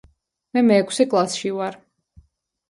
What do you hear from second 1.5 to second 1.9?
ვარ.